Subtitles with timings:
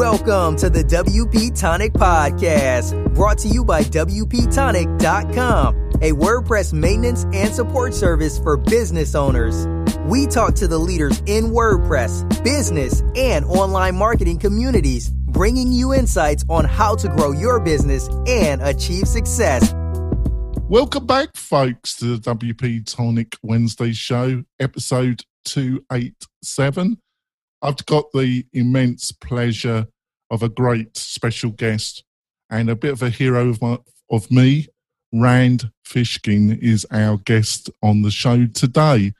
[0.00, 7.54] Welcome to the WP Tonic Podcast, brought to you by WPTonic.com, a WordPress maintenance and
[7.54, 9.66] support service for business owners.
[10.06, 16.46] We talk to the leaders in WordPress, business, and online marketing communities, bringing you insights
[16.48, 19.74] on how to grow your business and achieve success.
[20.62, 26.96] Welcome back, folks, to the WP Tonic Wednesday show, episode 287.
[27.62, 29.86] I've got the immense pleasure
[30.30, 32.04] of a great special guest
[32.48, 33.78] and a bit of a hero of, my,
[34.10, 34.68] of me.
[35.12, 39.12] Rand Fishkin is our guest on the show today.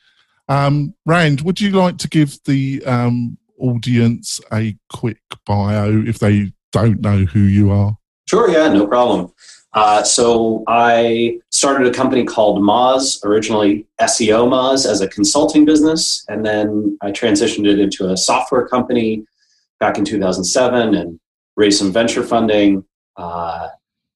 [0.49, 6.53] Um, Rand, would you like to give the um, audience a quick bio if they
[6.73, 7.97] don't know who you are?
[8.29, 9.33] Sure, yeah, no problem.
[9.73, 16.25] Uh, so I started a company called Moz, originally SEO Moz, as a consulting business,
[16.27, 19.27] and then I transitioned it into a software company
[19.79, 21.21] back in 2007 and
[21.59, 22.83] raised some venture funding.
[23.19, 23.69] Uh,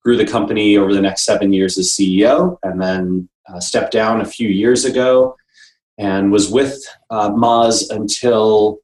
[0.03, 4.23] grew the company over the next seven years as CEO, and then uh, stepped down
[4.23, 5.36] a few years ago,
[5.98, 8.79] and was with uh, Moz until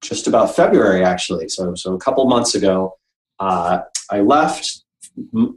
[0.00, 1.50] just about February, actually.
[1.50, 2.94] So, so a couple months ago,
[3.40, 3.80] uh,
[4.10, 4.85] I left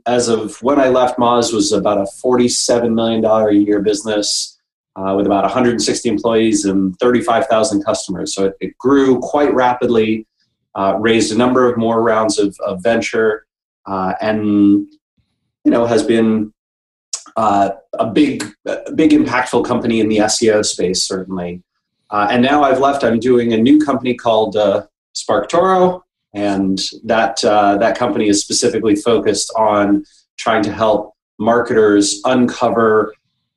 [0.06, 4.58] as of when I left, Moz was about a $47 million a year business
[4.96, 8.34] uh, with about 160 employees and 35,000 customers.
[8.34, 10.28] So it, it, grew quite rapidly,
[10.76, 13.46] uh, raised a number of more rounds of, of venture,
[13.86, 14.88] uh, and
[15.64, 16.54] you know has been
[17.36, 21.64] uh, a big, a big impactful company in the SEO space, certainly.
[22.10, 23.04] Uh, and now I've left.
[23.04, 26.02] I'm doing a new company called uh, SparkToro,
[26.34, 30.06] and that uh, that company is specifically focused on
[30.38, 33.14] trying to help marketers uncover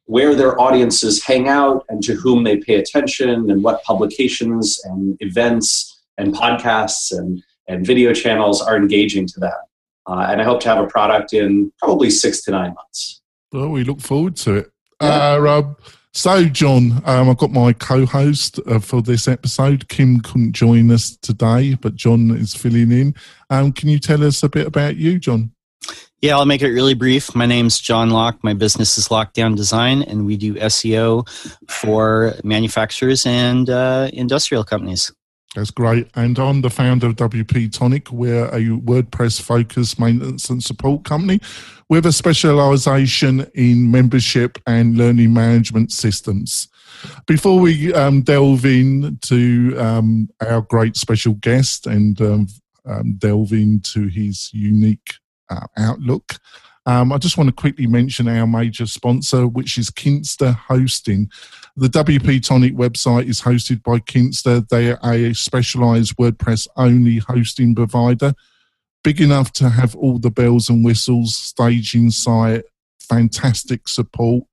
[0.06, 5.16] where their audiences hang out and to whom they pay attention and what publications and
[5.20, 9.52] events and podcasts and, and video channels are engaging to them.
[10.06, 13.22] Uh, and I hope to have a product in probably six to nine months.
[13.52, 14.72] Well, we look forward to it.
[15.00, 15.08] Yeah.
[15.08, 15.74] Uh,
[16.12, 19.88] so, John, um, I've got my co host uh, for this episode.
[19.88, 23.14] Kim couldn't join us today, but John is filling in.
[23.48, 25.52] Um, can you tell us a bit about you, John?
[26.20, 27.34] Yeah, I'll make it really brief.
[27.34, 28.44] My name's John Locke.
[28.44, 31.28] My business is Lockdown Design, and we do SEO
[31.68, 35.10] for manufacturers and uh, industrial companies.
[35.54, 36.08] That's great.
[36.14, 38.10] And I'm the founder of WP Tonic.
[38.10, 41.40] We're a WordPress focused maintenance and support company
[41.90, 46.68] with a specialization in membership and learning management systems.
[47.26, 52.46] Before we um, delve into um, our great special guest and um,
[52.84, 55.14] um delve into his unique
[55.50, 56.34] uh, outlook,
[56.84, 61.30] um, I just want to quickly mention our major sponsor, which is Kinsta Hosting.
[61.76, 64.68] The WP Tonic website is hosted by Kinsta.
[64.68, 68.34] They are a specialized WordPress only hosting provider,
[69.04, 72.64] big enough to have all the bells and whistles, staging site,
[73.00, 74.44] fantastic support,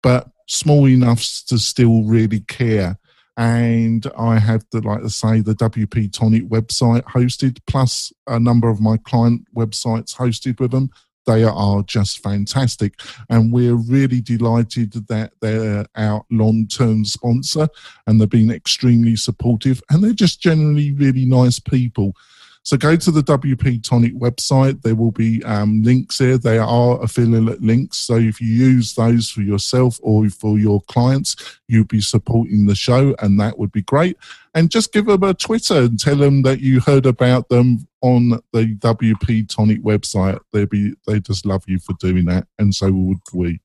[0.00, 2.98] but small enough to still really care.
[3.36, 8.68] And I have the, like to say, the WP Tonic website hosted, plus a number
[8.68, 10.90] of my client websites hosted with them
[11.26, 13.00] they are just fantastic.
[13.28, 17.68] And we're really delighted that they're our long term sponsor
[18.06, 22.14] and they've been extremely supportive and they're just generally really nice people.
[22.64, 24.80] So go to the WP Tonic website.
[24.80, 26.38] There will be um, links there.
[26.38, 27.98] They are affiliate links.
[27.98, 31.36] So if you use those for yourself or for your clients,
[31.68, 34.16] you'll be supporting the show, and that would be great.
[34.54, 38.38] And just give them a Twitter and tell them that you heard about them on
[38.52, 40.38] the WP Tonic website.
[40.52, 43.60] They be they just love you for doing that, and so would we.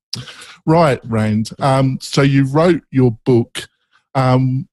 [0.65, 1.51] Right, Rand.
[1.59, 3.67] Um, so you wrote your book.
[4.15, 4.69] Um,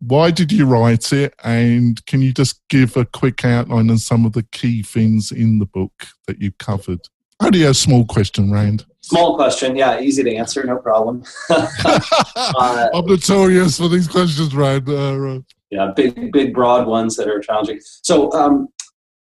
[0.00, 4.26] why did you write it and can you just give a quick outline on some
[4.26, 7.00] of the key things in the book that you covered
[7.40, 13.06] only a small question rand small question yeah easy to answer no problem uh, i'm
[13.06, 15.40] notorious for these questions rand uh,
[15.70, 18.68] yeah big big broad ones that are challenging so um,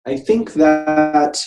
[0.05, 1.43] i think that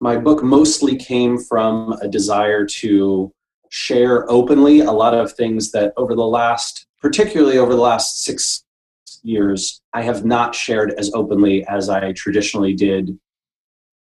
[0.00, 3.32] my book mostly came from a desire to
[3.70, 8.64] share openly a lot of things that over the last particularly over the last six
[9.22, 13.18] years, I have not shared as openly as I traditionally did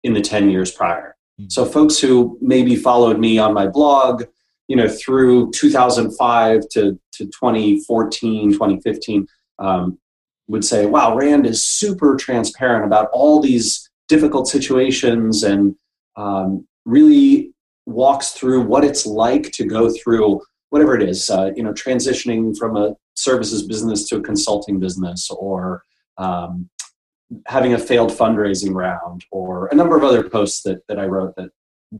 [0.04, 1.16] in the 10 years prior.
[1.40, 1.50] Mm-hmm.
[1.50, 4.24] So, folks who maybe followed me on my blog,
[4.68, 9.28] you know, through 2005 to, to 2014, 2015,
[9.60, 9.98] um,
[10.48, 15.76] would say, wow, Rand is super transparent about all these difficult situations and
[16.16, 17.52] um, really
[17.86, 22.58] walks through what it's like to go through whatever it is, uh, you know, transitioning
[22.58, 25.82] from a services business to a consulting business, or
[26.18, 26.70] um,
[27.46, 31.36] having a failed fundraising round or a number of other posts that, that I wrote
[31.36, 31.50] that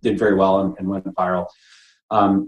[0.02, 1.48] did very well and, and went viral.
[2.12, 2.48] Um,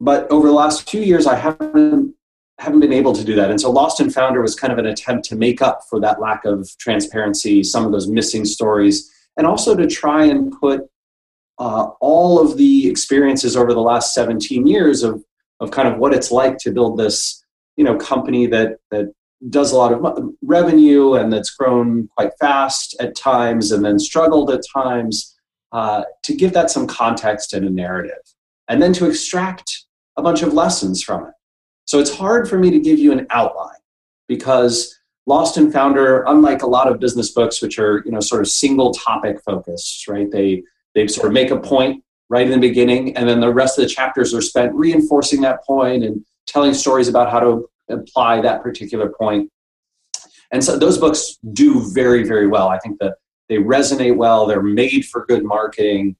[0.00, 2.14] but over the last few years, I haven't
[2.60, 3.50] haven't been able to do that.
[3.50, 6.20] And so Lost and Founder was kind of an attempt to make up for that
[6.20, 10.82] lack of transparency, some of those missing stories, and also to try and put
[11.58, 15.24] uh, all of the experiences over the last 17 years of,
[15.60, 17.42] of kind of what it's like to build this,
[17.76, 19.10] you know, company that, that
[19.48, 24.50] does a lot of revenue and that's grown quite fast at times and then struggled
[24.50, 25.34] at times
[25.72, 28.20] uh, to give that some context and a narrative
[28.68, 29.86] and then to extract
[30.18, 31.32] a bunch of lessons from it
[31.90, 33.80] so it's hard for me to give you an outline
[34.28, 38.40] because lost and founder unlike a lot of business books which are you know sort
[38.40, 40.62] of single topic focused right they
[40.94, 43.82] they sort of make a point right in the beginning and then the rest of
[43.82, 48.62] the chapters are spent reinforcing that point and telling stories about how to apply that
[48.62, 49.50] particular point.
[50.52, 52.68] And so those books do very, very well.
[52.68, 53.14] I think that
[53.48, 54.46] they resonate well.
[54.46, 56.16] They're made for good marketing.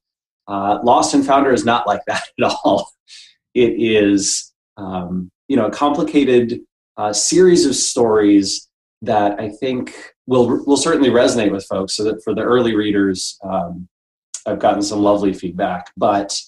[0.47, 2.91] Uh, Lost and Founder is not like that at all.
[3.53, 6.61] It is, um, you know, a complicated
[6.95, 8.69] uh, series of stories
[9.01, 9.93] that I think
[10.25, 11.93] will will certainly resonate with folks.
[11.93, 13.89] So that for the early readers, um,
[14.47, 16.39] I've gotten some lovely feedback, but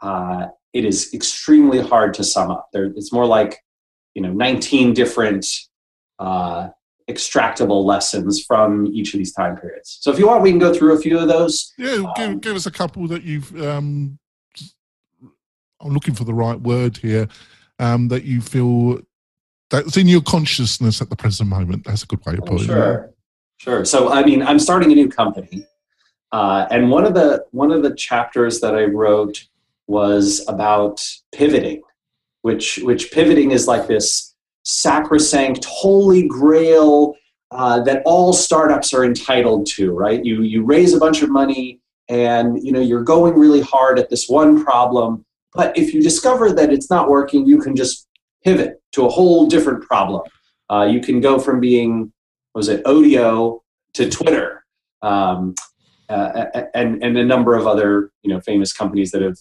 [0.00, 2.70] uh, it is extremely hard to sum up.
[2.72, 3.58] There, it's more like
[4.14, 5.44] you know 19 different
[6.18, 6.68] uh,
[7.06, 9.98] extractable lessons from each of these time periods.
[10.00, 11.70] So if you want, we can go through a few of those.
[11.76, 13.54] Yeah, give, um, give us a couple that you've.
[13.60, 14.18] Um,
[15.80, 17.28] I'm looking for the right word here.
[17.80, 19.00] Um, that you feel
[19.70, 21.84] that's in your consciousness at the present moment.
[21.84, 22.94] That's a good way to put oh, sure.
[22.94, 23.16] it.
[23.58, 23.84] Sure.
[23.84, 25.64] So I mean, I'm starting a new company,
[26.32, 29.46] uh, and one of the one of the chapters that I wrote
[29.86, 31.82] was about pivoting
[32.42, 34.34] which which pivoting is like this
[34.64, 37.14] sacrosanct holy grail
[37.50, 41.80] uh, that all startups are entitled to right you you raise a bunch of money
[42.08, 45.24] and you know you're going really hard at this one problem
[45.54, 48.06] but if you discover that it's not working you can just
[48.44, 50.22] pivot to a whole different problem
[50.70, 52.12] uh, you can go from being
[52.54, 53.60] was it Odeo
[53.94, 54.64] to Twitter
[55.02, 55.54] um,
[56.08, 59.38] uh, and and a number of other you know famous companies that have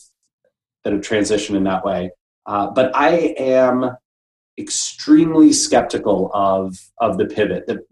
[0.83, 2.12] that have transitioned in that way
[2.48, 3.92] uh, but I am
[4.57, 7.68] extremely skeptical of, of the pivot.
[7.68, 7.83] The,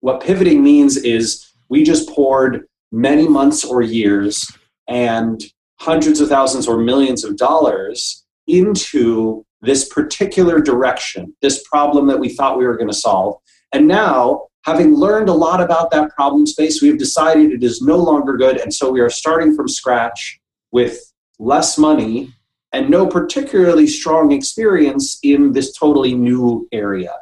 [0.00, 4.50] what pivoting means is we just poured many months or years
[4.86, 5.42] and
[5.80, 12.28] hundreds of thousands or millions of dollars into this particular direction, this problem that we
[12.28, 13.36] thought we were going to solve.
[13.72, 17.96] And now, having learned a lot about that problem space, we've decided it is no
[17.96, 18.58] longer good.
[18.58, 20.40] And so we are starting from scratch
[20.70, 22.32] with less money
[22.72, 27.14] and no particularly strong experience in this totally new area.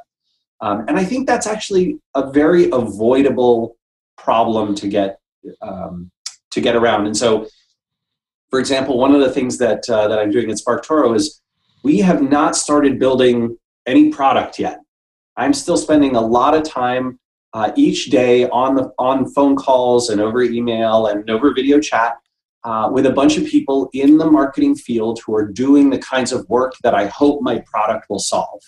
[0.60, 3.76] Um, and I think that's actually a very avoidable
[4.16, 5.20] problem to get
[5.62, 6.10] um,
[6.50, 7.06] to get around.
[7.06, 7.46] And so,
[8.50, 11.40] for example, one of the things that uh, that I'm doing at SparkToro is
[11.82, 13.56] we have not started building
[13.86, 14.80] any product yet.
[15.36, 17.18] I'm still spending a lot of time
[17.52, 22.16] uh, each day on the on phone calls and over email and over video chat
[22.64, 26.32] uh, with a bunch of people in the marketing field who are doing the kinds
[26.32, 28.60] of work that I hope my product will solve.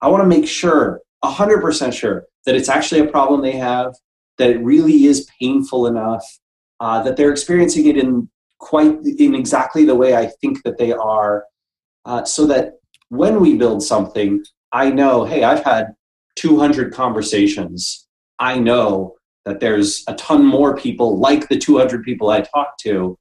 [0.00, 3.94] I want to make sure, 100% sure, that it's actually a problem they have,
[4.38, 6.24] that it really is painful enough,
[6.80, 8.28] uh, that they're experiencing it in
[8.64, 11.44] quite in exactly the way I think that they are,
[12.06, 12.78] uh, so that
[13.10, 14.42] when we build something,
[14.72, 15.94] I know, hey, I've had
[16.36, 18.08] 200 conversations.
[18.38, 23.18] I know that there's a ton more people like the 200 people I talked to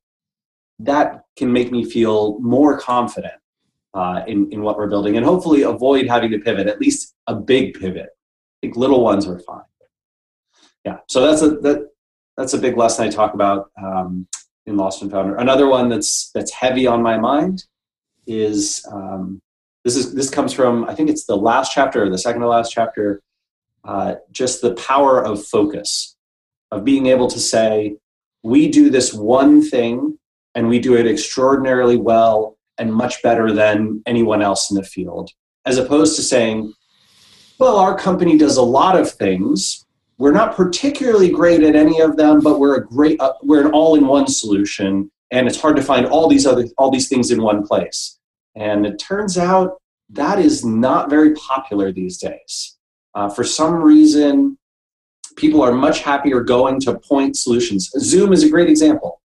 [0.79, 3.33] that can make me feel more confident
[3.93, 7.35] uh, in, in what we're building and hopefully avoid having to pivot, at least a
[7.35, 8.07] big pivot.
[8.07, 9.61] I think little ones are fine.
[10.85, 11.89] Yeah, so that's a, that,
[12.37, 14.25] that's a big lesson I talk about um,
[14.65, 15.35] in Lost and Founder.
[15.35, 17.65] Another one that's, that's heavy on my mind
[18.25, 19.41] is um,
[19.83, 22.47] this is this comes from I think it's the last chapter or the second to
[22.47, 23.21] last chapter.
[23.83, 26.15] Uh, just the power of focus,
[26.71, 27.97] of being able to say,
[28.41, 30.17] we do this one thing
[30.55, 35.31] and we do it extraordinarily well and much better than anyone else in the field,
[35.65, 36.73] as opposed to saying,
[37.59, 39.82] well, our company does a lot of things.
[40.17, 43.71] We're not particularly great at any of them, but we're a great, uh, we're an
[43.71, 47.65] all-in-one solution, and it's hard to find all these other, all these things in one
[47.65, 48.19] place.
[48.55, 52.77] And it turns out that is not very popular these days.
[53.15, 54.57] Uh, for some reason,
[55.35, 57.89] people are much happier going to point solutions.
[57.99, 59.21] Zoom is a great example,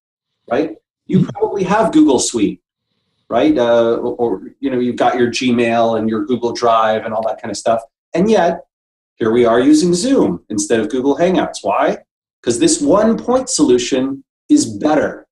[0.50, 0.76] right?
[1.08, 2.62] you probably have Google Suite,
[3.28, 3.58] right?
[3.58, 7.42] Uh, or you know, you've got your Gmail and your Google Drive and all that
[7.42, 7.82] kind of stuff.
[8.14, 8.60] And yet,
[9.18, 11.58] here we are using Zoom instead of Google Hangouts.
[11.62, 11.98] Why?
[12.40, 15.26] Because this one point solution is better.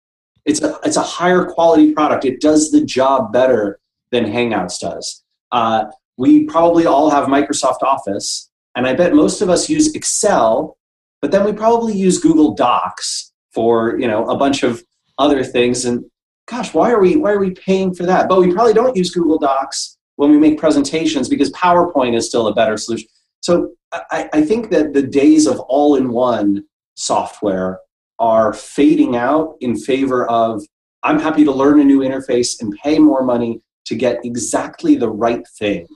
[0.44, 2.24] It's a, it's a higher quality product.
[2.24, 3.78] It does the job better
[4.10, 5.22] than Hangouts does.
[5.52, 5.84] Uh,
[6.16, 10.76] we probably all have Microsoft Office, and I bet most of us use Excel,
[11.22, 14.82] but then we probably use Google Docs for you know a bunch of
[15.18, 15.84] other things.
[15.84, 16.04] And
[16.46, 18.28] gosh, why are we why are we paying for that?
[18.28, 22.48] But we probably don't use Google Docs when we make presentations because PowerPoint is still
[22.48, 23.08] a better solution.
[23.46, 26.64] So I, I think that the days of all-in-one
[26.96, 27.78] software
[28.18, 30.64] are fading out in favor of
[31.04, 35.08] I'm happy to learn a new interface and pay more money to get exactly the
[35.08, 35.86] right thing.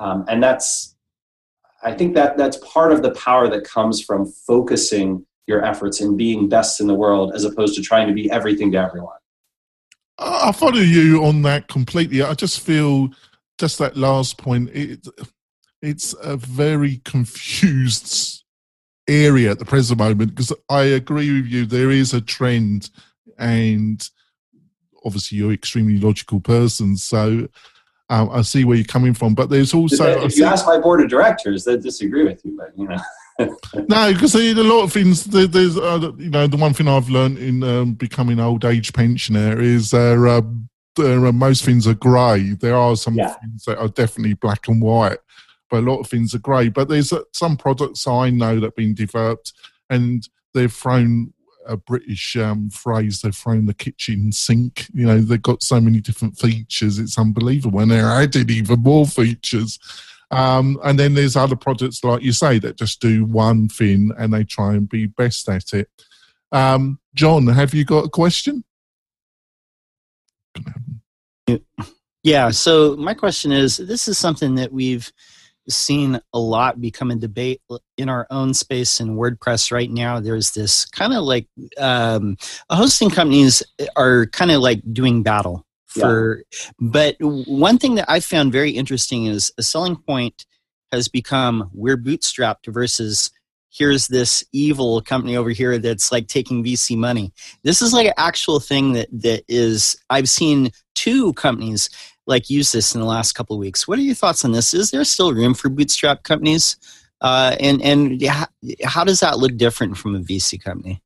[0.00, 0.96] Um, and that's,
[1.84, 6.18] I think that that's part of the power that comes from focusing your efforts and
[6.18, 9.20] being best in the world as opposed to trying to be everything to everyone.
[10.18, 12.20] I follow you on that completely.
[12.20, 13.10] I just feel
[13.58, 14.70] just that last point.
[14.70, 15.06] It,
[15.82, 18.44] it's a very confused
[19.08, 21.66] area at the present moment because I agree with you.
[21.66, 22.90] There is a trend,
[23.38, 24.06] and
[25.04, 27.48] obviously you're an extremely logical person, so
[28.08, 29.34] um, I see where you're coming from.
[29.34, 32.76] But there's also if you ask my board of directors, they disagree with you, but
[32.76, 32.98] you know.
[33.88, 35.24] no, because a lot of things.
[35.24, 38.92] There's, uh, you know, the one thing I've learned in um, becoming an old age
[38.92, 40.42] pensioner is there, uh,
[40.96, 42.50] there are, most things are grey.
[42.50, 43.34] There are some yeah.
[43.34, 45.18] things that are definitely black and white,
[45.70, 46.68] but a lot of things are grey.
[46.68, 49.52] But there's uh, some products I know that have been developed,
[49.88, 51.32] and they've thrown
[51.66, 53.20] a British um, phrase.
[53.20, 54.86] They've thrown the kitchen sink.
[54.92, 56.98] You know, they've got so many different features.
[56.98, 59.78] It's unbelievable, and they're adding even more features.
[60.32, 64.32] Um, and then there's other products, like you say, that just do one thing and
[64.32, 65.88] they try and be best at it.
[66.52, 68.64] Um, John, have you got a question?
[72.22, 72.50] Yeah.
[72.50, 75.10] So my question is: This is something that we've
[75.72, 77.60] seen a lot become a debate
[77.96, 80.20] in our own space in WordPress right now.
[80.20, 81.46] There's this kind of like
[81.78, 82.36] um,
[82.70, 83.62] hosting companies
[83.96, 86.70] are kind of like doing battle for yeah.
[86.78, 90.46] but one thing that i found very interesting is a selling point
[90.92, 93.30] has become we're bootstrapped versus
[93.72, 97.32] here's this evil company over here that's like taking vc money
[97.64, 101.90] this is like an actual thing that that is i've seen two companies
[102.30, 104.72] like use this in the last couple of weeks what are your thoughts on this
[104.72, 106.76] is there still room for bootstrap companies
[107.20, 108.22] uh, and and
[108.82, 111.02] how, does that look different from a vc company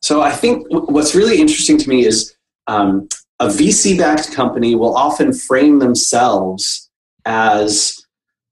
[0.00, 2.34] so i think what's really interesting to me is
[2.66, 3.08] um,
[3.40, 6.90] a VC backed company will often frame themselves
[7.24, 8.04] as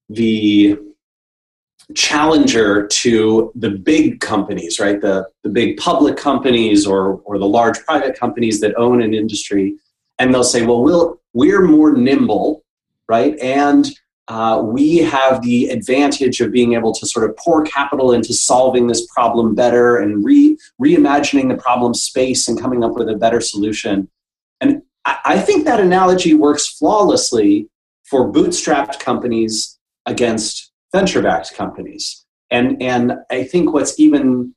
[0.09, 0.79] the
[1.95, 5.01] challenger to the big companies, right?
[5.01, 9.77] The, the big public companies or, or the large private companies that own an industry.
[10.19, 12.65] And they'll say, well, we'll we're more nimble,
[13.09, 13.39] right?
[13.41, 13.87] And
[14.29, 18.87] uh, we have the advantage of being able to sort of pour capital into solving
[18.87, 23.41] this problem better and re, reimagining the problem space and coming up with a better
[23.41, 24.09] solution.
[24.61, 27.69] And I think that analogy works flawlessly
[28.05, 32.25] for bootstrapped companies against venture-backed companies.
[32.51, 34.55] And, and I think what's even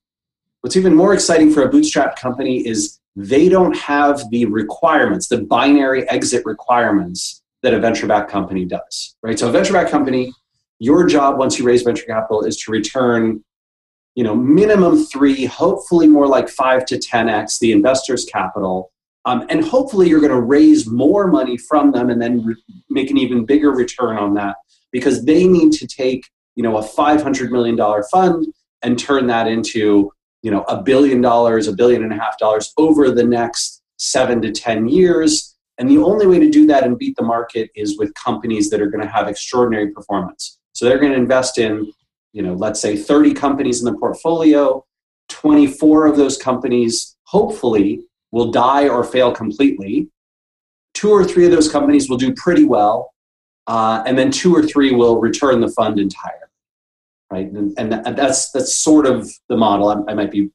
[0.62, 5.42] what's even more exciting for a bootstrap company is they don't have the requirements, the
[5.42, 9.16] binary exit requirements that a venture-backed company does.
[9.22, 9.38] Right?
[9.38, 10.32] So a venture-backed company,
[10.80, 13.44] your job once you raise venture capital is to return
[14.16, 18.92] you know minimum three hopefully more like five to 10x the investor's capital
[19.26, 22.56] um, and hopefully, you're going to raise more money from them and then re-
[22.90, 24.56] make an even bigger return on that
[24.92, 27.78] because they need to take you know a $500 million
[28.12, 28.48] fund
[28.82, 30.12] and turn that into
[30.42, 34.42] you know a billion dollars, a billion and a half dollars over the next seven
[34.42, 35.56] to 10 years.
[35.78, 38.82] And the only way to do that and beat the market is with companies that
[38.82, 40.60] are going to have extraordinary performance.
[40.74, 41.92] So they're going to invest in,
[42.34, 44.86] you know, let's say 30 companies in the portfolio.
[45.30, 50.10] 24 of those companies, hopefully, will die or fail completely.
[50.94, 53.14] Two or three of those companies will do pretty well,
[53.68, 56.49] uh, and then two or three will return the fund entirely.
[57.32, 59.88] Right, and, and that's that's sort of the model.
[59.90, 60.50] I, I might be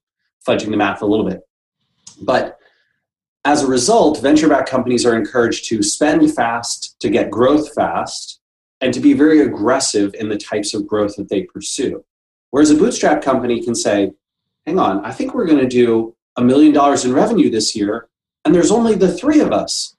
[0.47, 1.41] fudging the math a little bit,
[2.23, 2.59] but
[3.45, 8.41] as a result, venture-backed companies are encouraged to spend fast to get growth fast,
[8.81, 12.05] and to be very aggressive in the types of growth that they pursue.
[12.51, 14.11] Whereas a bootstrap company can say,
[14.67, 18.09] "Hang on, I think we're going to do a million dollars in revenue this year,
[18.45, 19.97] and there's only the three of us.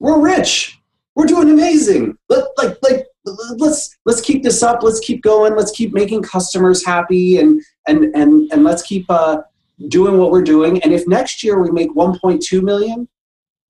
[0.00, 0.78] We're rich.
[1.14, 2.18] We're doing amazing.
[2.28, 4.82] Let, like, like, let's let's keep this up.
[4.82, 5.56] Let's keep going.
[5.56, 9.42] Let's keep making customers happy, and and and and let's keep uh,
[9.88, 10.82] doing what we're doing.
[10.82, 13.08] And if next year we make 1.2 million,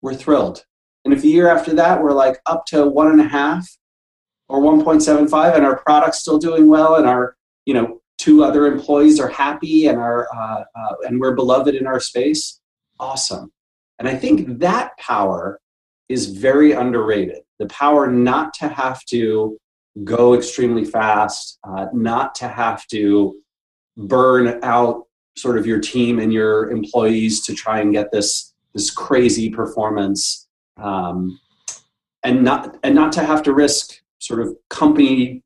[0.03, 0.65] we're thrilled.
[1.05, 3.69] And if the year after that we're like up to one and a half,
[4.49, 9.19] or 1.75 and our product's still doing well and our you know two other employees
[9.19, 12.61] are happy and are uh, uh, and we're beloved in our space
[13.01, 13.53] awesome
[13.99, 15.61] and i think that power
[16.09, 19.59] is very underrated the power not to have to
[20.03, 23.37] go extremely fast uh, not to have to
[23.97, 25.05] burn out
[25.37, 30.49] sort of your team and your employees to try and get this this crazy performance
[30.79, 31.39] um,
[32.25, 35.43] and not and not to have to risk sort of company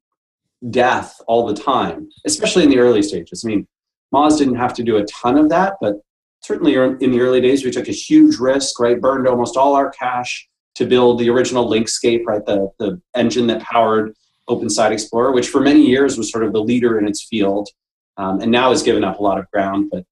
[0.71, 3.45] death all the time, especially in the early stages.
[3.45, 3.67] I mean,
[4.15, 5.97] Moz didn't have to do a ton of that, but
[6.41, 9.00] certainly in the early days, we took a huge risk, right?
[9.00, 12.44] Burned almost all our cash to build the original Linkscape, right?
[12.44, 14.14] The, the engine that powered
[14.46, 17.68] Open Site Explorer, which for many years was sort of the leader in its field,
[18.16, 20.04] um, and now has given up a lot of ground, but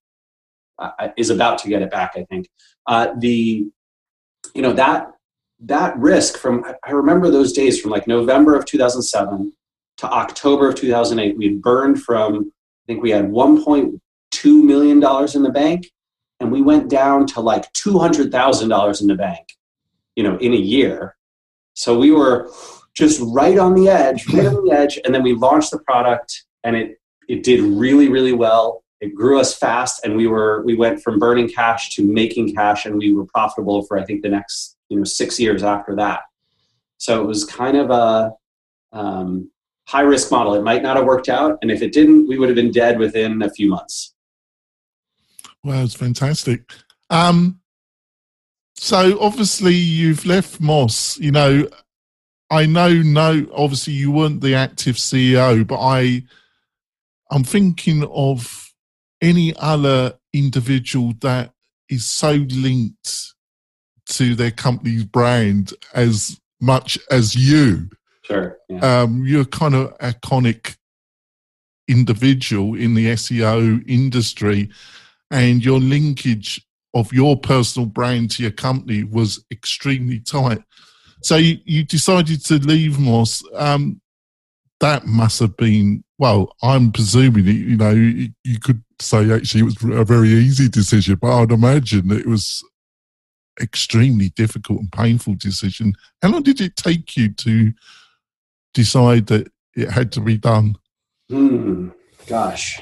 [0.79, 2.47] uh, is about to get it back, I think.
[2.85, 3.65] Uh, the,
[4.53, 5.11] you know, that
[5.59, 9.51] that risk from I remember those days from like November of 2007
[9.97, 12.51] to October of 2008 we burned from
[12.83, 15.89] I think we had 1.2 million dollars in the bank
[16.39, 19.47] and we went down to like $200,000 in the bank
[20.17, 21.15] you know in a year
[21.73, 22.51] so we were
[22.93, 26.43] just right on the edge right on the edge and then we launched the product
[26.65, 26.97] and it
[27.29, 31.19] it did really really well it grew us fast and we were we went from
[31.19, 34.97] burning cash to making cash and we were profitable for i think the next you
[34.97, 36.21] know six years after that.
[36.97, 38.31] So it was kind of a
[38.91, 39.51] um,
[39.87, 40.55] high risk model.
[40.55, 42.97] It might not have worked out, and if it didn't, we would have been dead
[42.97, 44.13] within a few months.
[45.63, 46.71] Well, it's fantastic.
[47.09, 47.59] Um,
[48.77, 51.19] so obviously you've left Moz.
[51.19, 51.67] You know,
[52.49, 56.23] I know, no, obviously you weren't the active CEO, but I,
[57.31, 58.71] I'm thinking of
[59.21, 61.51] any other individual that
[61.89, 63.33] is so linked
[64.09, 67.89] to their company's brand as much as you.
[68.21, 68.57] Sure.
[68.69, 69.01] Yeah.
[69.01, 70.77] Um, you're kind of iconic
[71.87, 74.69] individual in the SEO industry,
[75.31, 76.66] and your linkage
[76.99, 80.59] of your personal brand to your company was extremely tight.
[81.21, 83.43] So you, you decided to leave Moz.
[83.55, 84.01] Um,
[84.79, 86.55] that must have been well.
[86.61, 91.15] I'm presuming you know you, you could say actually it was a very easy decision,
[91.15, 92.63] but I'd imagine that it was
[93.59, 95.93] extremely difficult and painful decision.
[96.21, 97.73] How long did it take you to
[98.73, 100.75] decide that it had to be done?
[101.29, 101.89] Hmm.
[102.27, 102.79] Gosh,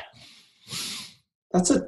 [1.52, 1.88] that's a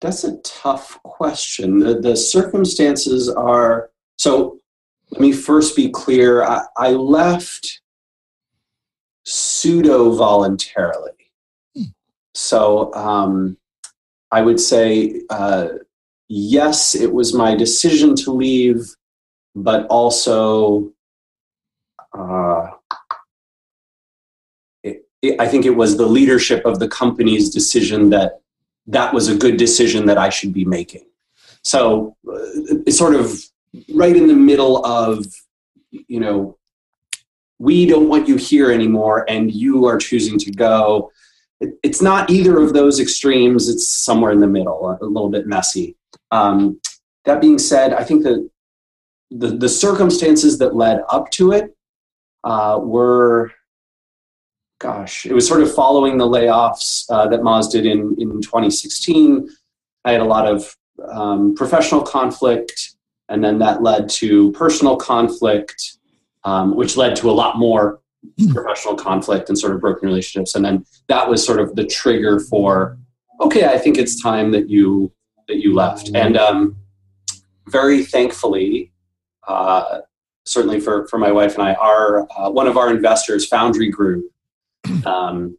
[0.00, 1.80] that's a tough question.
[1.80, 4.60] The, the circumstances are so.
[5.10, 6.42] Let me first be clear.
[6.42, 7.80] I, I left
[9.24, 11.32] pseudo voluntarily.
[11.74, 11.84] Hmm.
[12.34, 13.56] So um,
[14.30, 15.68] I would say uh,
[16.28, 18.94] yes, it was my decision to leave,
[19.54, 20.92] but also
[22.12, 22.70] uh,
[24.82, 28.40] it, it, I think it was the leadership of the company's decision that
[28.88, 31.04] that was a good decision that I should be making.
[31.62, 32.38] So uh,
[32.86, 33.38] it's sort of
[33.94, 35.26] right in the middle of,
[35.90, 36.58] you know,
[37.58, 41.10] we don't want you here anymore and you are choosing to go.
[41.60, 45.46] It, it's not either of those extremes, it's somewhere in the middle, a little bit
[45.46, 45.96] messy.
[46.30, 46.80] Um,
[47.24, 48.48] that being said, I think that
[49.30, 51.76] the, the circumstances that led up to it
[52.44, 53.52] uh, were,
[54.78, 59.48] gosh, it was sort of following the layoffs uh, that Moz did in, in 2016.
[60.04, 60.76] I had a lot of
[61.10, 62.94] um, professional conflict,
[63.28, 65.98] and then that led to personal conflict,
[66.44, 68.00] um, which led to a lot more
[68.52, 70.54] professional conflict and sort of broken relationships.
[70.54, 72.98] And then that was sort of the trigger for,
[73.40, 75.12] okay, I think it's time that you
[75.48, 76.10] that you left.
[76.14, 76.76] And um,
[77.68, 78.92] very thankfully,
[79.46, 80.00] uh,
[80.44, 84.30] certainly for, for my wife and I, our uh, one of our investors, Foundry Group,
[85.06, 85.56] um,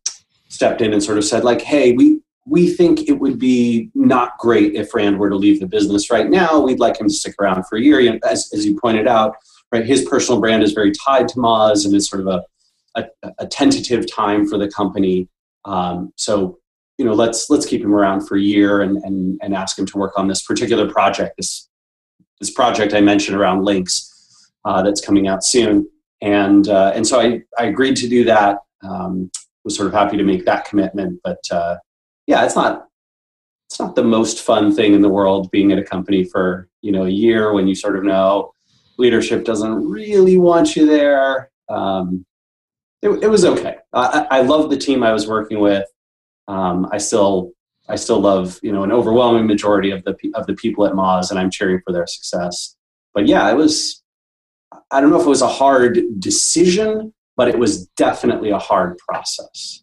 [0.49, 4.37] stepped in and sort of said, like, hey, we we think it would be not
[4.39, 6.59] great if Rand were to leave the business right now.
[6.59, 8.19] We'd like him to stick around for a year.
[8.23, 9.35] As, as you pointed out,
[9.71, 12.43] right, his personal brand is very tied to Moz and it's sort of a,
[12.95, 15.27] a, a tentative time for the company.
[15.65, 16.59] Um, so
[16.99, 19.87] you know let's let's keep him around for a year and and, and ask him
[19.87, 21.67] to work on this particular project this
[22.39, 25.89] this project i mentioned around links uh, that's coming out soon
[26.21, 29.31] and uh, and so i i agreed to do that um,
[29.63, 31.19] was sort of happy to make that commitment.
[31.23, 31.77] But uh,
[32.29, 32.85] yeah it's not
[33.67, 36.91] it's not the most fun thing in the world being at a company for you
[36.91, 38.53] know a year when you sort of know
[38.97, 41.49] leadership doesn't really want you there.
[41.69, 42.25] Um,
[43.01, 43.77] it, it was okay.
[43.93, 45.87] I, I love the team i was working with.
[46.47, 47.51] Um, I still
[47.87, 51.31] I still love you know an overwhelming majority of the of the people at Moz,
[51.31, 52.75] and I'm cheering for their success.
[53.15, 54.03] But yeah, it was
[54.91, 58.97] I don't know if it was a hard decision, but it was definitely a hard
[58.97, 59.81] process.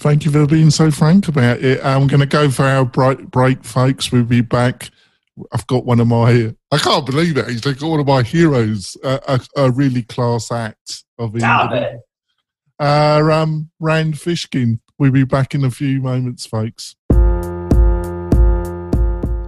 [0.00, 1.80] Thank you for being so frank about it.
[1.84, 4.10] I'm going to go for our break, break folks.
[4.10, 4.90] We'll be back.
[5.52, 7.48] I've got one of my, I can't believe it.
[7.48, 12.00] He's like one of my heroes, a, a really class act of Stop it.
[12.80, 14.80] Uh, um, Rand Fishkin.
[14.98, 16.96] We'll be back in a few moments, folks.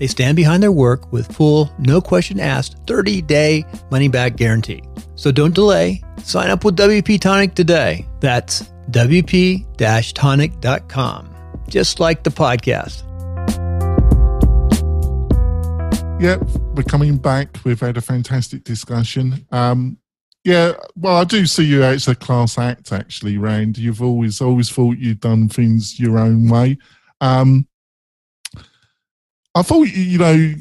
[0.00, 4.82] They stand behind their work with full, no question asked, 30 day money back guarantee.
[5.14, 6.02] So don't delay.
[6.24, 8.06] Sign up with WP Tonic today.
[8.20, 9.66] That's WP
[10.14, 11.36] tonic.com,
[11.68, 13.02] just like the podcast.
[16.20, 16.42] Yep,
[16.74, 17.58] we're coming back.
[17.64, 19.46] We've had a fantastic discussion.
[19.52, 19.98] Um,
[20.44, 23.76] yeah, well, I do see you as a class act, actually, Rand.
[23.76, 26.78] You've always always thought you'd done things your own way.
[27.20, 27.66] Um,
[29.54, 30.54] I thought, you know,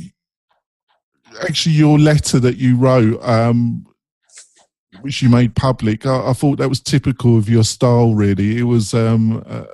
[1.43, 3.85] actually, your letter that you wrote um,
[5.01, 8.15] which you made public, I, I, thought that was typical of your style.
[8.15, 9.65] Really, it was um, a,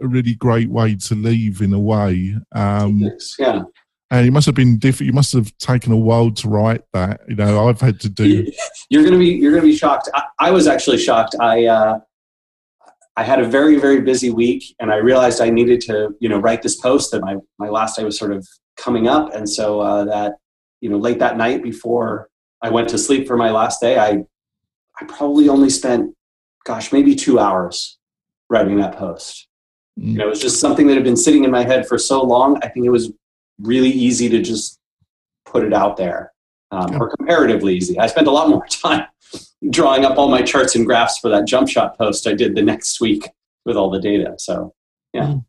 [0.00, 2.36] a, really great way to leave in a way.
[2.54, 3.62] Um, yeah.
[4.10, 5.08] And it must have been different.
[5.08, 7.20] You must have taken a while to write that.
[7.28, 8.46] You know, I've had to do.
[8.90, 10.08] You're gonna be you're gonna be shocked.
[10.14, 11.34] I, I was actually shocked.
[11.40, 11.98] I uh,
[13.16, 16.38] I had a very very busy week, and I realized I needed to you know
[16.38, 18.46] write this post that my my last day was sort of
[18.76, 20.34] coming up, and so uh, that
[20.80, 22.28] you know late that night before
[22.60, 24.24] I went to sleep for my last day, I
[25.00, 26.14] I probably only spent,
[26.64, 27.98] gosh, maybe two hours
[28.48, 29.48] writing that post.
[29.98, 30.12] Mm.
[30.12, 32.22] You know, it was just something that had been sitting in my head for so
[32.22, 32.58] long.
[32.62, 33.12] I think it was
[33.60, 34.78] really easy to just
[35.44, 36.32] put it out there,
[36.72, 36.98] um, yeah.
[36.98, 37.98] or comparatively easy.
[37.98, 39.06] I spent a lot more time
[39.70, 43.00] drawing up all my charts and graphs for that Jumpshot post I did the next
[43.00, 43.28] week
[43.64, 44.34] with all the data.
[44.38, 44.74] So,
[45.12, 45.26] yeah.
[45.26, 45.44] Mm.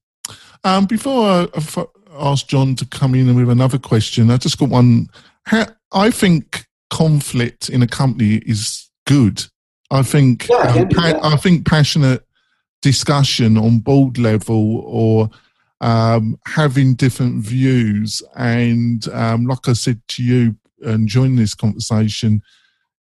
[0.64, 1.86] Um, before I
[2.18, 5.08] ask John to come in with another question, I just got one.
[5.92, 9.46] I think conflict in a company is good.
[9.92, 12.26] I think yeah, um, pa- I think passionate
[12.82, 15.30] discussion on board level or
[15.82, 22.42] um, having different views and um, like I said to you and joining this conversation,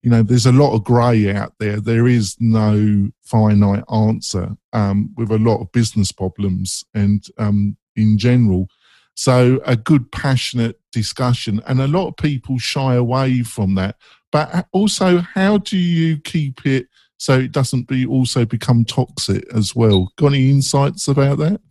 [0.05, 1.81] you know, there's a lot of grey out there.
[1.81, 8.17] There is no finite answer um, with a lot of business problems and um, in
[8.17, 8.67] general.
[9.15, 13.97] So a good passionate discussion, and a lot of people shy away from that
[14.35, 16.87] but also how do you keep it
[17.17, 21.61] so it doesn't be also become toxic as well got any insights about that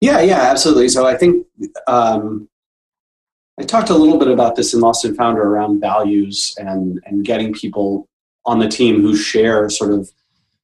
[0.00, 1.46] yeah yeah absolutely so i think
[1.86, 2.48] um,
[3.58, 7.24] i talked a little bit about this in lost and founder around values and and
[7.24, 8.08] getting people
[8.44, 10.10] on the team who share sort of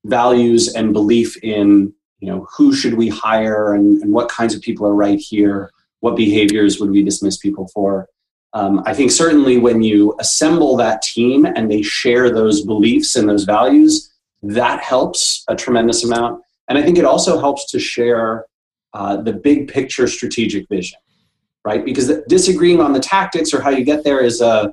[0.05, 4.63] values and belief in you know who should we hire and, and what kinds of
[4.63, 5.71] people are right here
[6.01, 8.09] what behaviors would we dismiss people for
[8.55, 13.29] um, I think certainly when you assemble that team and they share those beliefs and
[13.29, 14.11] those values,
[14.43, 16.43] that helps a tremendous amount.
[16.69, 18.47] And I think it also helps to share
[18.95, 20.99] uh, the big picture strategic vision,
[21.65, 21.85] right?
[21.85, 24.69] Because disagreeing on the tactics or how you get there is uh,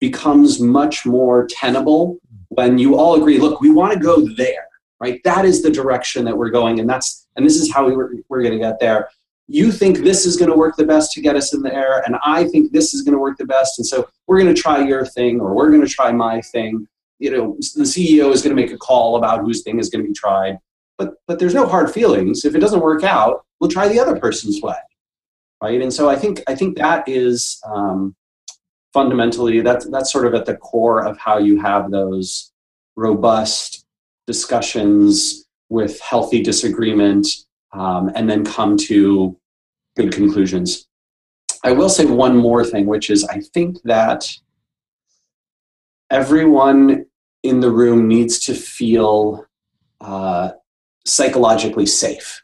[0.00, 2.18] becomes much more tenable
[2.48, 3.38] when you all agree.
[3.38, 4.68] Look, we want to go there,
[5.00, 5.20] right?
[5.24, 8.14] That is the direction that we're going, and that's and this is how we were,
[8.28, 9.08] we're going to get there
[9.46, 12.02] you think this is going to work the best to get us in the air
[12.06, 14.60] and i think this is going to work the best and so we're going to
[14.60, 16.86] try your thing or we're going to try my thing
[17.18, 20.02] you know the ceo is going to make a call about whose thing is going
[20.02, 20.58] to be tried
[20.96, 24.18] but but there's no hard feelings if it doesn't work out we'll try the other
[24.18, 24.76] person's way
[25.64, 28.14] right and so i think i think that is um,
[28.92, 32.52] fundamentally that's that's sort of at the core of how you have those
[32.96, 33.84] robust
[34.26, 37.26] discussions with healthy disagreement
[37.72, 39.36] um, and then come to
[39.96, 40.86] good conclusions.
[41.64, 44.30] I will say one more thing, which is I think that
[46.10, 47.06] everyone
[47.42, 49.46] in the room needs to feel
[50.00, 50.52] uh,
[51.04, 52.43] psychologically safe.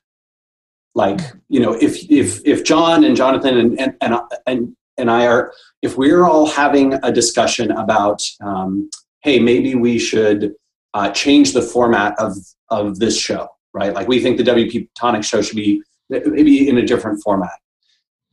[0.94, 4.14] Like you know, if if if John and Jonathan and and and
[4.46, 8.90] and, and I are, if we're all having a discussion about, um,
[9.22, 10.55] hey, maybe we should
[10.94, 12.37] uh, change the format of
[12.70, 13.94] of this show right?
[13.94, 17.59] Like we think the WP Tonic show should be maybe in a different format.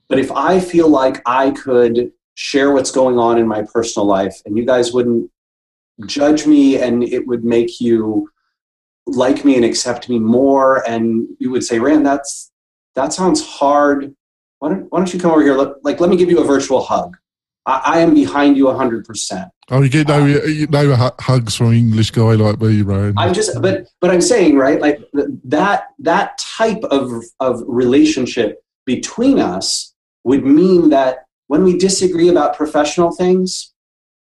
[0.10, 4.42] But if I feel like I could share what's going on in my personal life
[4.46, 5.30] and you guys wouldn't
[6.06, 8.30] judge me and it would make you
[9.08, 12.52] like me and accept me more and you would say rand that's
[12.96, 14.14] that sounds hard
[14.60, 15.56] why don't, why don't you come over here?
[15.56, 17.18] Let, like, let me give you a virtual hug.
[17.66, 19.50] I, I am behind you 100%.
[19.70, 23.14] Oh, you get no, um, you no hugs from an English guy like me, Ryan.
[23.18, 25.00] I'm just, but, but I'm saying, right, like
[25.44, 29.94] that, that type of, of relationship between us
[30.24, 33.74] would mean that when we disagree about professional things,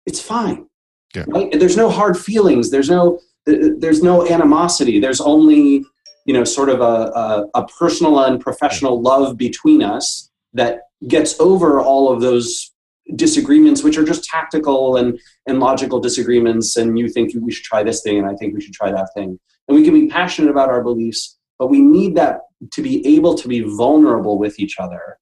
[0.06, 0.66] it's fine.
[1.14, 1.24] Yeah.
[1.28, 1.58] Right?
[1.58, 2.70] There's no hard feelings.
[2.70, 5.00] There's no, there's no animosity.
[5.00, 5.84] There's only
[6.24, 11.38] you know, sort of a, a, a personal and professional love between us that gets
[11.40, 12.72] over all of those
[13.16, 16.76] disagreements, which are just tactical and, and logical disagreements.
[16.76, 19.08] And you think we should try this thing, and I think we should try that
[19.14, 19.38] thing.
[19.68, 23.34] And we can be passionate about our beliefs, but we need that to be able
[23.34, 25.18] to be vulnerable with each other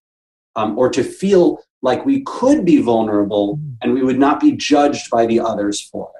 [0.56, 5.08] um, or to feel like we could be vulnerable and we would not be judged
[5.10, 6.10] by the others for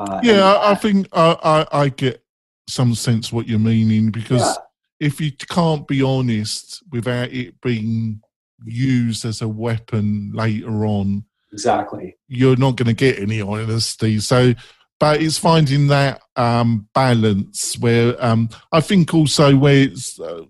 [0.00, 2.24] Uh, yeah, I, I think I, I, I, get
[2.66, 4.54] some sense what you're meaning because yeah.
[4.98, 8.22] if you can't be honest without it being
[8.64, 14.54] used as a weapon later on exactly you're not going to get any honesty so
[14.98, 20.42] but it's finding that um, balance where um, i think also where it's uh,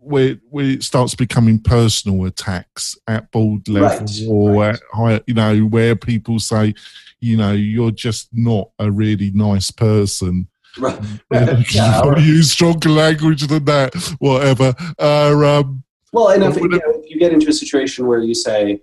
[0.00, 4.74] where where it starts becoming personal attacks at board level right, or right.
[4.74, 6.74] at higher you know where people say
[7.20, 11.00] you know you're just not a really nice person Right.
[11.72, 14.74] yeah, or, use stronger language than that, whatever.
[14.98, 15.82] Uh, um,
[16.12, 18.80] well, and if, you, know, if, you get into a situation where you say,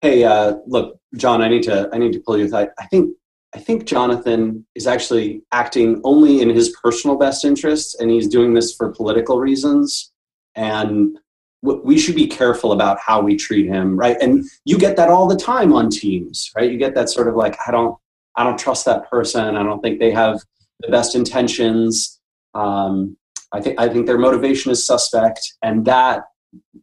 [0.00, 2.70] "Hey, uh, look, John, I need to, I need to pull you aside.
[2.78, 3.14] I think,
[3.54, 8.54] I think Jonathan is actually acting only in his personal best interests, and he's doing
[8.54, 10.12] this for political reasons,
[10.56, 11.18] and."
[11.62, 15.26] we should be careful about how we treat him right and you get that all
[15.26, 17.96] the time on teams right you get that sort of like i don't
[18.36, 20.38] i don't trust that person i don't think they have
[20.80, 22.20] the best intentions.
[22.54, 23.16] Um,
[23.52, 26.24] I think I think their motivation is suspect, and that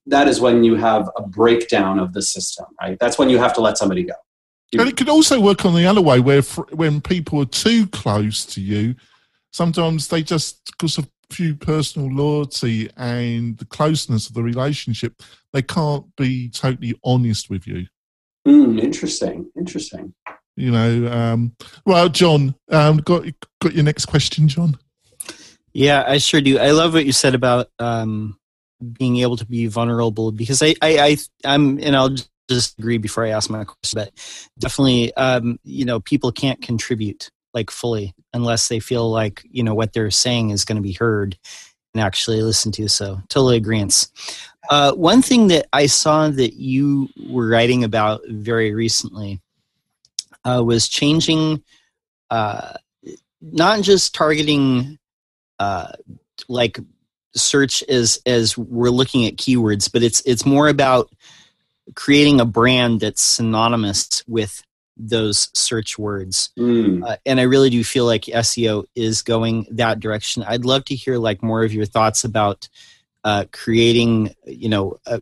[0.06, 2.66] that is when you have a breakdown of the system.
[2.82, 4.14] Right, that's when you have to let somebody go.
[4.74, 8.44] And it could also work on the other way, where when people are too close
[8.48, 8.96] to you,
[9.52, 15.62] sometimes they just because of few personal loyalty and the closeness of the relationship, they
[15.62, 17.88] can't be totally honest with you.
[18.48, 19.50] Mm, interesting.
[19.58, 20.14] Interesting
[20.56, 23.26] you know um, well john um, got
[23.62, 24.78] got your next question john
[25.74, 28.38] yeah i sure do i love what you said about um,
[28.98, 32.16] being able to be vulnerable because i i, I i'm and i'll
[32.50, 34.12] just agree before i ask my question but
[34.60, 39.76] definitely um, you know people can't contribute like fully unless they feel like you know
[39.76, 41.38] what they're saying is going to be heard
[41.94, 44.08] and actually listened to so totally agreement
[44.70, 49.42] uh, one thing that i saw that you were writing about very recently
[50.46, 51.64] uh, was changing,
[52.30, 52.74] uh,
[53.42, 54.98] not just targeting
[55.60, 55.92] uh,
[56.48, 56.80] like
[57.36, 61.10] search as as we're looking at keywords, but it's it's more about
[61.96, 64.64] creating a brand that's synonymous with
[64.98, 66.52] those search words.
[66.58, 67.08] Mm.
[67.08, 70.44] uh, and i really do feel like seo is going that direction.
[70.44, 72.70] I'd love to hear like more of your thoughts about
[73.24, 75.22] uh, creating you know a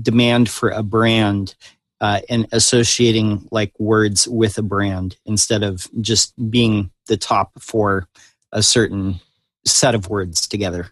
[0.00, 1.54] demand for a brand
[2.00, 8.08] uh, and associating like words with a brand instead of just being the top for
[8.52, 9.20] a certain
[9.66, 10.90] set of words together.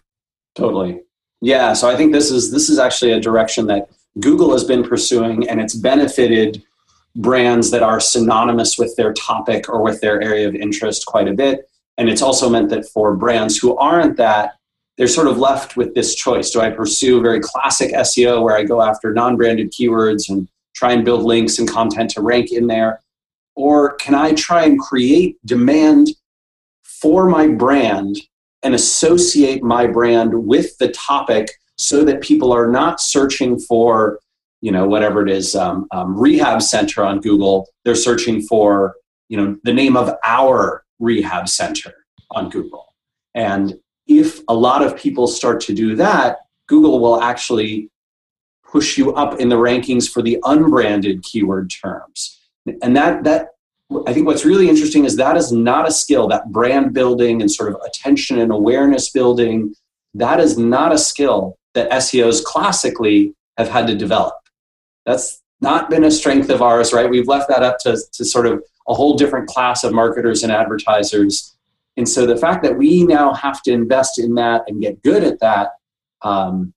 [0.55, 1.01] Totally.
[1.41, 3.89] Yeah so i think this is this is actually a direction that
[4.19, 6.61] google has been pursuing and it's benefited
[7.19, 11.33] brands that are synonymous with their topic or with their area of interest quite a
[11.33, 14.55] bit and it's also meant that for brands who aren't that
[14.97, 18.63] they're sort of left with this choice do i pursue very classic seo where i
[18.63, 20.47] go after non-branded keywords and
[20.79, 23.01] try and build links and content to rank in there?
[23.55, 26.07] Or can I try and create demand
[26.83, 28.17] for my brand
[28.63, 34.19] and associate my brand with the topic so that people are not searching for,
[34.61, 37.67] you know, whatever it is, um, um, rehab center on Google.
[37.85, 38.95] They're searching for,
[39.29, 41.93] you know, the name of our rehab center
[42.31, 42.93] on Google.
[43.35, 43.75] And
[44.07, 47.89] if a lot of people start to do that, Google will actually
[48.63, 52.39] push you up in the rankings for the unbranded keyword terms.
[52.81, 53.47] And that that
[54.05, 57.51] I think what's really interesting is that is not a skill, that brand building and
[57.51, 59.73] sort of attention and awareness building,
[60.13, 64.35] that is not a skill that SEOs classically have had to develop.
[65.05, 67.09] That's not been a strength of ours, right?
[67.09, 70.51] We've left that up to, to sort of a whole different class of marketers and
[70.51, 71.55] advertisers.
[71.97, 75.23] And so the fact that we now have to invest in that and get good
[75.23, 75.71] at that
[76.21, 76.73] um,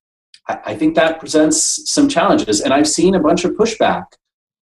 [0.49, 2.61] I think that presents some challenges.
[2.61, 4.07] And I've seen a bunch of pushback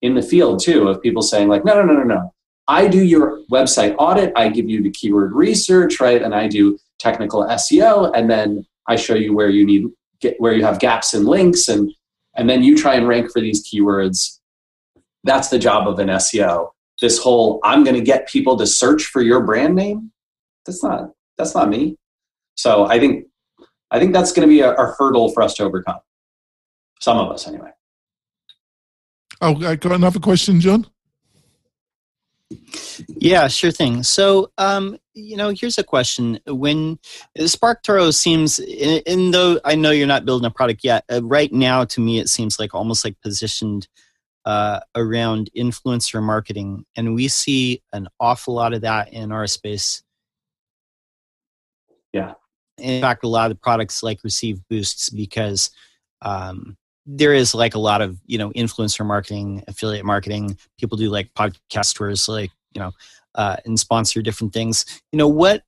[0.02, 2.34] in the field too of people saying, like, no, no, no, no, no.
[2.68, 6.22] I do your website audit, I give you the keyword research, right?
[6.22, 9.86] And I do technical SEO, and then I show you where you need
[10.20, 11.68] get where you have gaps in links.
[11.68, 11.90] And
[12.36, 14.38] and then you try and rank for these keywords.
[15.24, 16.70] That's the job of an SEO.
[17.00, 20.12] This whole I'm going to get people to search for your brand name.
[20.66, 21.96] That's not that's not me.
[22.56, 23.26] So I think
[23.90, 25.98] I think that's going to be a, a hurdle for us to overcome.
[27.00, 27.70] Some of us, anyway.
[29.40, 30.86] Oh, I got another question, John.
[33.08, 34.02] Yeah, sure thing.
[34.02, 36.98] So, um, you know, here's a question: When
[37.38, 41.84] SparkToro seems, in, though I know you're not building a product yet, uh, right now
[41.84, 43.88] to me it seems like almost like positioned
[44.44, 50.02] uh, around influencer marketing, and we see an awful lot of that in our space.
[52.12, 52.34] Yeah.
[52.78, 55.70] In fact, a lot of the products like receive boosts because
[56.22, 60.56] um, there is like a lot of you know influencer marketing affiliate marketing.
[60.78, 62.92] People do like podcast tours like you know
[63.34, 64.84] uh, and sponsor different things.
[65.12, 65.62] You know what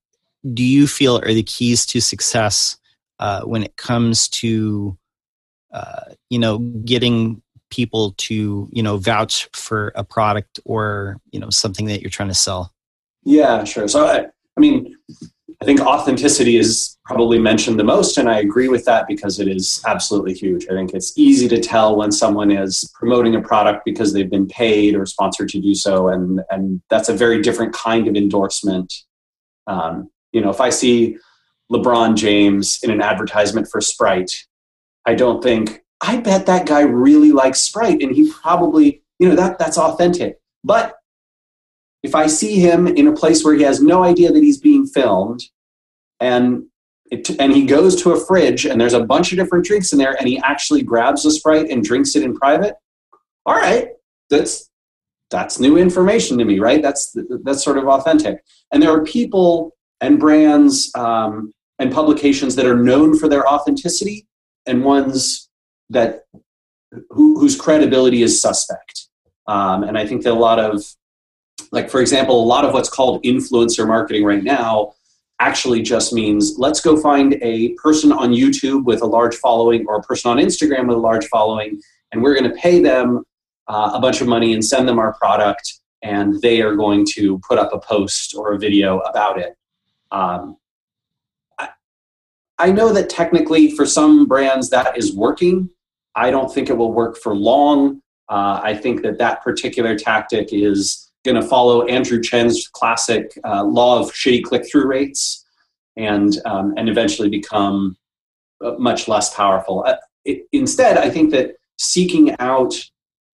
[0.55, 2.77] do you feel are the keys to success
[3.18, 4.97] uh, when it comes to
[5.73, 11.51] uh, you know getting people to you know vouch for a product or you know
[11.51, 12.73] something that you're trying to sell?
[13.25, 13.88] Yeah sure.
[13.88, 14.97] So i, I mean
[15.62, 19.46] I think authenticity is probably mentioned the most, and I agree with that because it
[19.46, 20.66] is absolutely huge.
[20.68, 24.48] I think it's easy to tell when someone is promoting a product because they've been
[24.48, 28.92] paid or sponsored to do so, and and that's a very different kind of endorsement.
[29.68, 31.16] Um, you know, if I see
[31.70, 34.33] LeBron James in an advertisement for Sprite,
[35.07, 39.37] I don't think I bet that guy really likes Sprite, and he probably you know
[39.37, 40.40] that that's authentic.
[40.64, 40.96] But
[42.03, 44.82] if I see him in a place where he has no idea that he's being
[44.94, 45.42] filmed,
[46.20, 46.64] and
[47.11, 49.98] it, and he goes to a fridge and there's a bunch of different drinks in
[49.98, 52.74] there, and he actually grabs a sprite and drinks it in private,
[53.44, 53.88] all right,
[54.31, 54.70] that's
[55.31, 56.83] that's new information to me, right?
[56.83, 58.42] That's that's sort of authentic.
[58.70, 64.26] And there are people and brands um, and publications that are known for their authenticity,
[64.66, 65.48] and ones
[65.90, 66.24] that
[67.11, 69.09] who, whose credibility is suspect.
[69.46, 70.85] Um, and I think that a lot of
[71.73, 74.93] like, for example, a lot of what's called influencer marketing right now
[75.41, 79.97] actually just means let's go find a person on YouTube with a large following or
[79.97, 81.81] a person on Instagram with a large following,
[82.12, 83.25] and we're going to pay them
[83.69, 87.41] uh, a bunch of money and send them our product, and they are going to
[87.49, 89.57] put up a post or a video about it.
[90.12, 90.57] Um,
[92.59, 95.71] I, know that technically for some brands that is working.
[96.15, 98.03] I don't think it will work for long.
[98.29, 103.64] Uh, I think that that particular tactic is going to follow Andrew Chen's classic uh,
[103.64, 105.44] law of shitty click through rates
[105.96, 107.96] and, um, and eventually become
[108.64, 109.85] uh, much less powerful.
[109.87, 112.74] Uh, it, instead, I think that seeking out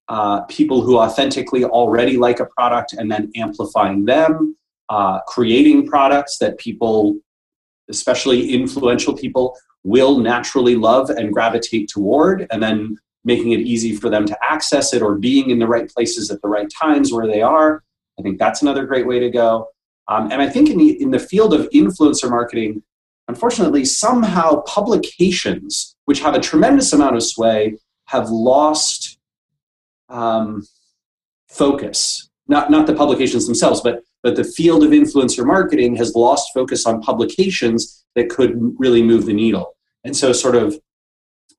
[0.09, 4.57] uh, people who authentically already like a product and then amplifying them,
[4.89, 7.19] uh, creating products that people,
[7.91, 12.97] especially influential people, will naturally love and gravitate toward, and then
[13.29, 16.41] making it easy for them to access it or being in the right places at
[16.41, 17.85] the right times where they are.
[18.19, 19.69] I think that's another great way to go.
[20.09, 22.83] Um, and I think in the, in the field of influencer marketing,
[23.29, 29.19] unfortunately, somehow publications, which have a tremendous amount of sway, have lost
[30.09, 30.67] um,
[31.49, 32.31] focus.
[32.47, 36.87] Not, not the publications themselves, but, but the field of influencer marketing has lost focus
[36.87, 39.77] on publications that could really move the needle.
[40.03, 40.81] And so, sort of,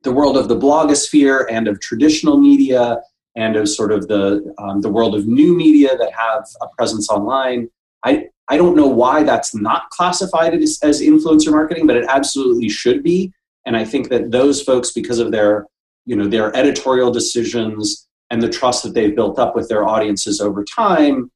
[0.04, 3.00] the world of the blogosphere and of traditional media
[3.36, 7.10] and of sort of the um, the world of new media that have a presence
[7.10, 7.70] online.
[8.04, 12.70] I I don't know why that's not classified as, as influencer marketing, but it absolutely
[12.70, 13.32] should be.
[13.66, 15.68] And I think that those folks, because of their
[16.06, 20.42] you know their editorial decisions and the trust that they've built up with their audiences
[20.42, 21.32] over time,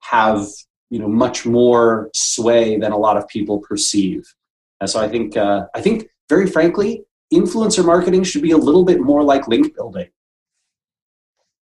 [0.00, 0.46] have
[0.90, 4.34] you know much more sway than a lot of people perceive.
[4.80, 8.84] And so I think uh, I think very frankly, influencer marketing should be a little
[8.84, 10.08] bit more like link building.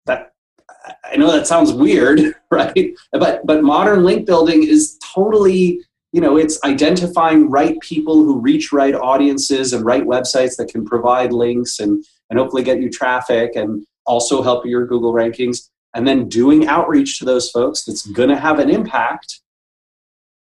[0.05, 0.33] That
[1.05, 2.93] I know that sounds weird, right?
[3.11, 5.81] But but modern link building is totally
[6.13, 10.85] you know it's identifying right people who reach right audiences and right websites that can
[10.85, 16.07] provide links and and hopefully get you traffic and also help your google rankings and
[16.07, 19.41] then doing outreach to those folks that's going to have an impact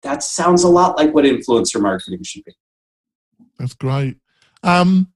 [0.02, 2.52] that sounds a lot like what influencer marketing should be
[3.58, 4.16] that's great
[4.62, 5.10] um,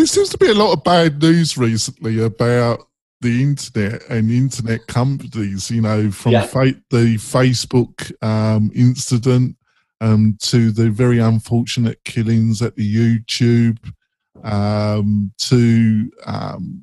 [0.00, 2.88] there seems to be a lot of bad news recently about
[3.20, 5.70] the internet and internet companies.
[5.70, 6.46] You know, from yeah.
[6.46, 9.56] fa- the Facebook um, incident
[10.00, 13.76] um, to the very unfortunate killings at the YouTube
[14.42, 16.82] um, to um,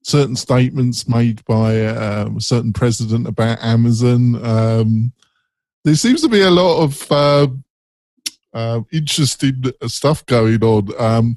[0.00, 4.42] certain statements made by uh, a certain president about Amazon.
[4.42, 5.12] Um,
[5.84, 7.46] there seems to be a lot of uh,
[8.54, 11.36] uh, interesting stuff going on.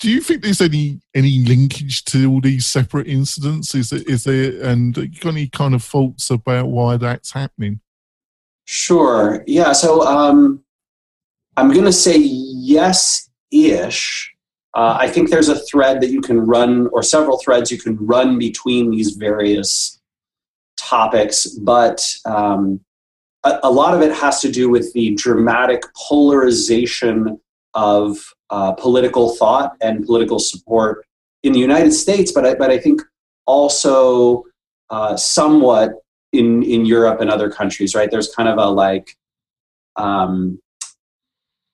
[0.00, 3.74] Do you think there's any any linkage to all these separate incidents?
[3.74, 7.80] Is it is there and got any kind of thoughts about why that's happening?
[8.64, 9.42] Sure.
[9.46, 9.72] Yeah.
[9.72, 10.62] So um,
[11.56, 14.32] I'm going to say yes ish.
[14.74, 17.96] Uh, I think there's a thread that you can run, or several threads you can
[17.98, 20.00] run between these various
[20.78, 22.80] topics, but um,
[23.44, 27.38] a, a, lot of it has to do with the dramatic polarization
[27.74, 28.18] of
[28.52, 31.06] uh, political thought and political support
[31.42, 33.00] in the United States, but I, but I think
[33.46, 34.44] also
[34.90, 35.94] uh, somewhat
[36.32, 37.94] in in Europe and other countries.
[37.94, 38.10] Right?
[38.10, 39.16] There's kind of a like,
[39.96, 40.60] um,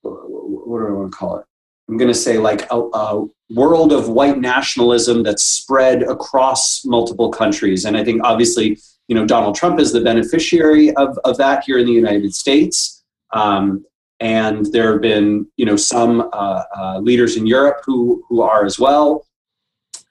[0.02, 1.44] what do I want to call it?
[1.88, 7.30] I'm going to say like a, a, world of white nationalism that's spread across multiple
[7.30, 7.86] countries.
[7.86, 11.78] And I think obviously, you know, Donald Trump is the beneficiary of, of that here
[11.78, 13.02] in the United States.
[13.32, 13.86] Um,
[14.20, 18.64] and there have been, you know, some uh, uh, leaders in Europe who, who are
[18.64, 19.26] as well.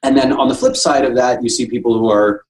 [0.02, 2.44] And then on the flip side of that, you see people who are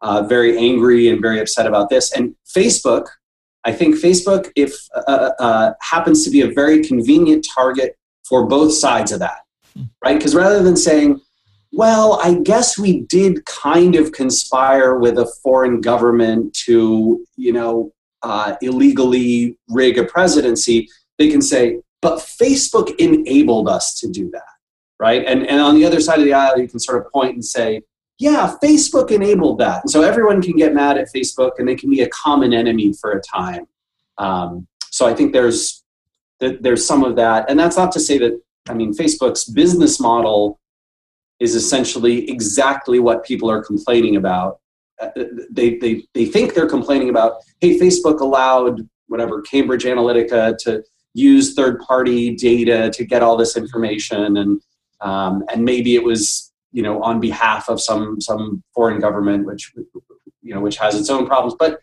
[0.00, 2.12] uh, very angry and very upset about this.
[2.12, 3.06] And Facebook,
[3.64, 8.72] I think Facebook, if uh, uh, happens to be a very convenient target for both
[8.72, 9.40] sides of that,
[10.04, 10.16] right?
[10.16, 11.20] Because rather than saying,
[11.72, 17.92] well, I guess we did kind of conspire with a foreign government to, you know,
[18.22, 20.88] uh, illegally rig a presidency,
[21.18, 24.42] they can say, but Facebook enabled us to do that,
[24.98, 25.24] right?
[25.24, 27.44] And, and on the other side of the aisle, you can sort of point and
[27.44, 27.82] say,
[28.18, 29.82] yeah, Facebook enabled that.
[29.82, 32.92] And so everyone can get mad at Facebook and they can be a common enemy
[32.92, 33.66] for a time.
[34.18, 35.82] Um, so I think there's
[36.38, 37.48] there's some of that.
[37.48, 40.58] And that's not to say that, I mean, Facebook's business model
[41.38, 44.58] is essentially exactly what people are complaining about.
[45.00, 45.10] Uh,
[45.50, 50.82] they, they, they think they're complaining about, hey, Facebook allowed whatever, Cambridge Analytica to
[51.14, 54.36] use third party data to get all this information.
[54.36, 54.60] And,
[55.00, 59.72] um, and maybe it was, you know, on behalf of some, some foreign government, which,
[60.42, 61.54] you know, which has its own problems.
[61.58, 61.80] But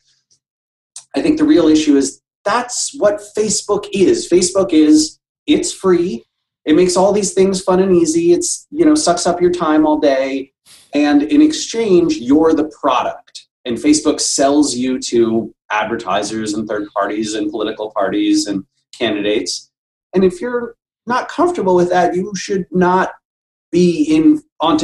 [1.15, 4.29] I think the real issue is that's what Facebook is.
[4.29, 6.23] Facebook is it's free.
[6.65, 8.31] It makes all these things fun and easy.
[8.31, 10.51] It's you know sucks up your time all day,
[10.93, 13.47] and in exchange, you're the product.
[13.65, 18.65] And Facebook sells you to advertisers and third parties and political parties and
[18.99, 19.71] candidates.
[20.13, 20.75] And if you're
[21.07, 23.11] not comfortable with that, you should not
[23.71, 24.77] be in on,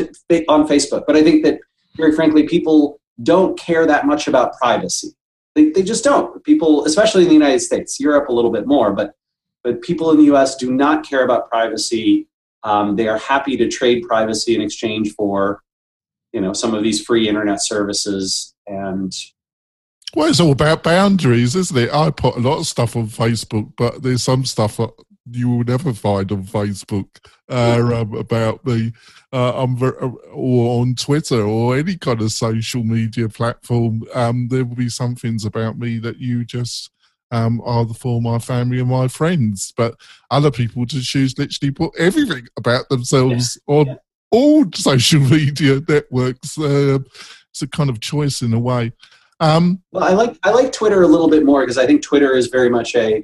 [0.47, 1.03] on Facebook.
[1.05, 1.59] But I think that
[1.97, 5.09] very frankly, people don't care that much about privacy.
[5.55, 6.43] They, they just don't.
[6.43, 9.13] People, especially in the United States, Europe a little bit more, but
[9.63, 10.55] but people in the U.S.
[10.55, 12.28] do not care about privacy.
[12.63, 15.63] Um, they are happy to trade privacy in exchange for,
[16.34, 18.53] you know, some of these free internet services.
[18.68, 19.11] And
[20.16, 21.93] well, it's all about boundaries, isn't it?
[21.93, 24.91] I put a lot of stuff on Facebook, but there's some stuff that
[25.30, 27.07] you will never find on Facebook
[27.49, 28.93] uh, um, about me
[29.34, 34.03] uh, uh, or on Twitter or any kind of social media platform.
[34.13, 36.91] Um, there will be some things about me that you just
[37.32, 39.95] um, are for my family and my friends, but
[40.32, 43.76] other people just choose literally put everything about themselves yeah.
[43.76, 43.95] on yeah.
[44.32, 46.57] all social media networks.
[46.57, 46.99] Uh,
[47.49, 48.91] it's a kind of choice in a way.
[49.40, 52.36] Um, well, I like I like Twitter a little bit more because I think Twitter
[52.36, 53.24] is very much a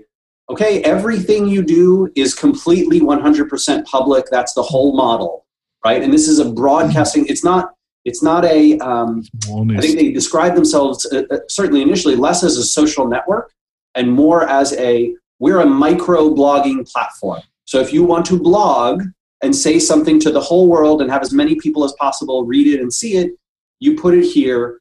[0.50, 4.26] okay, everything you do is completely 100% public.
[4.30, 5.46] That's the whole model,
[5.86, 6.02] right?
[6.02, 7.26] And this is a broadcasting.
[7.28, 7.74] It's not.
[8.04, 8.78] It's not a.
[8.80, 13.54] Um, I think they describe themselves uh, uh, certainly initially less as a social network
[13.96, 17.42] and more as a we're a micro blogging platform.
[17.66, 19.04] So if you want to blog
[19.44, 22.68] and say something to the whole world and have as many people as possible read
[22.68, 23.32] it and see it,
[23.80, 24.80] you put it here,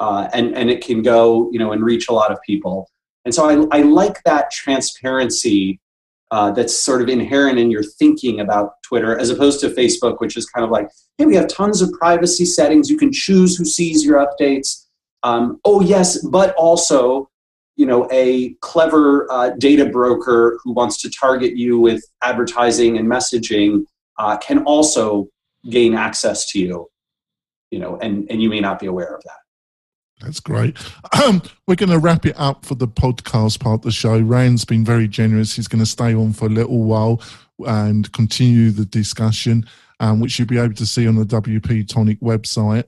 [0.00, 2.88] uh, and and it can go you know and reach a lot of people.
[3.24, 5.80] And so I, I like that transparency
[6.30, 10.36] uh, that's sort of inherent in your thinking about Twitter, as opposed to Facebook, which
[10.36, 12.90] is kind of like, hey, we have tons of privacy settings.
[12.90, 14.84] You can choose who sees your updates.
[15.22, 17.30] Um, oh, yes, but also,
[17.76, 23.08] you know, a clever uh, data broker who wants to target you with advertising and
[23.08, 23.84] messaging
[24.18, 25.28] uh, can also
[25.68, 26.88] gain access to you,
[27.70, 29.47] you know, and, and you may not be aware of that.
[30.20, 30.76] That's great.
[31.24, 34.18] Um, we're going to wrap it up for the podcast part of the show.
[34.20, 35.54] Rand's been very generous.
[35.54, 37.22] He's going to stay on for a little while
[37.66, 39.64] and continue the discussion,
[40.00, 42.84] um, which you'll be able to see on the WP Tonic website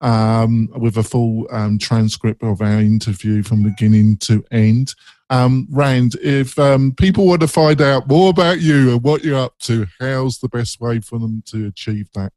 [0.00, 4.94] um, with a full um, transcript of our interview from beginning to end.
[5.28, 9.38] Um, Rand, if um, people want to find out more about you and what you're
[9.38, 12.32] up to, how's the best way for them to achieve that?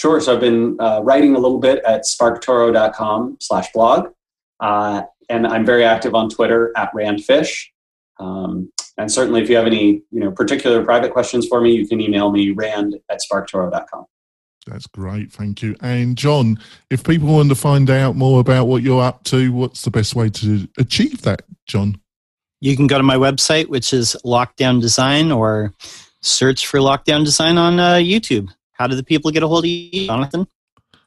[0.00, 0.18] Sure.
[0.18, 4.08] So I've been uh, writing a little bit at sparktoro.com slash blog.
[4.58, 7.66] Uh, and I'm very active on Twitter at randfish.
[8.18, 11.86] Um, and certainly, if you have any you know particular private questions for me, you
[11.86, 14.06] can email me rand at sparktoro.com.
[14.66, 15.76] That's great, thank you.
[15.82, 19.82] And John, if people want to find out more about what you're up to, what's
[19.82, 22.00] the best way to achieve that, John?
[22.62, 25.74] You can go to my website, which is Lockedown Design, or
[26.22, 28.50] search for Lockedown Design on uh, YouTube.
[28.80, 30.46] How do the people get a hold of you, Jonathan?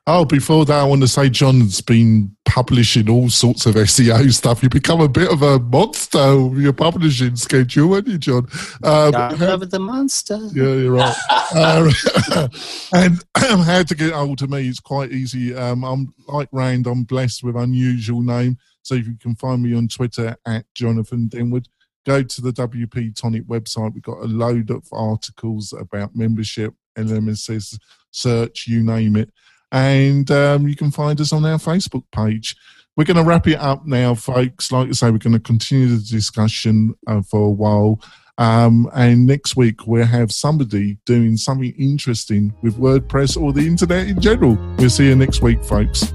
[0.05, 4.61] Oh, before that, I want to say John's been publishing all sorts of SEO stuff.
[4.61, 8.47] You become a bit of a monster with your publishing schedule, haven't you, John?
[8.84, 10.38] Um, love the monster.
[10.53, 11.15] Yeah, you're right.
[11.55, 11.89] um,
[12.93, 13.24] and
[13.65, 15.55] how to get hold of me is quite easy.
[15.55, 16.86] Um, I'm like Rand.
[16.86, 21.65] I'm blessed with unusual name, so you can find me on Twitter at Jonathan Denwood.
[22.05, 23.95] Go to the WP Tonic website.
[23.95, 27.78] We've got a load of articles about membership, LMSS,
[28.12, 29.32] search, you name it
[29.74, 32.56] and um, you can find us on our Facebook page.
[32.96, 34.72] We're going to wrap it up now, folks.
[34.72, 38.00] Like I say, we're going to continue the discussion uh, for a while.
[38.38, 44.08] Um, and next week, we'll have somebody doing something interesting with WordPress or the internet
[44.08, 44.58] in general.
[44.78, 46.14] We'll see you next week, folks.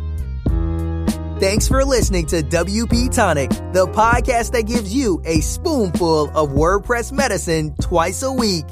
[1.41, 7.11] Thanks for listening to WP Tonic, the podcast that gives you a spoonful of WordPress
[7.11, 8.65] medicine twice a week.